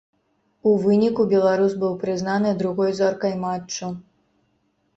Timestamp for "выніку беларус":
0.85-1.75